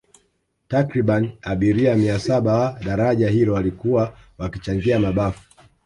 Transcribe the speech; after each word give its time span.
Takribani 0.67 1.37
abiria 1.41 1.95
mia 1.95 2.19
saba 2.19 2.59
wa 2.59 2.79
daraja 2.79 3.29
hilo 3.29 3.53
walikuwa 3.53 4.17
wakichangia 4.37 4.99
mabafu 4.99 5.43